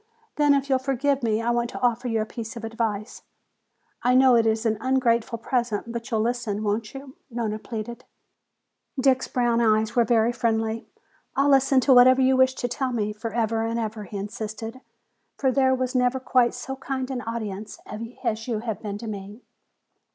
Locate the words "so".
16.55-16.77